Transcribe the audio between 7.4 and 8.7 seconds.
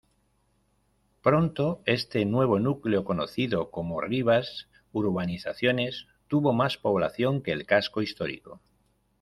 que el casco histórico.